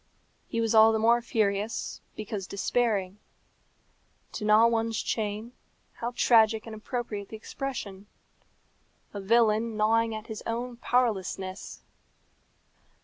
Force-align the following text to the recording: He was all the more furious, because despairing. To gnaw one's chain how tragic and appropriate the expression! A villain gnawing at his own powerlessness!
He 0.47 0.59
was 0.59 0.73
all 0.73 0.91
the 0.91 0.97
more 0.97 1.21
furious, 1.21 2.01
because 2.15 2.47
despairing. 2.47 3.19
To 4.31 4.43
gnaw 4.43 4.65
one's 4.65 4.99
chain 4.99 5.51
how 5.93 6.13
tragic 6.15 6.65
and 6.65 6.73
appropriate 6.75 7.29
the 7.29 7.37
expression! 7.37 8.07
A 9.13 9.21
villain 9.21 9.77
gnawing 9.77 10.15
at 10.15 10.25
his 10.25 10.41
own 10.47 10.77
powerlessness! 10.77 11.83